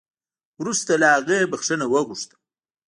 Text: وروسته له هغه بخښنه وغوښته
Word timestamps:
وروسته 0.61 0.91
له 1.01 1.07
هغه 1.15 1.37
بخښنه 1.51 1.85
وغوښته 1.89 2.35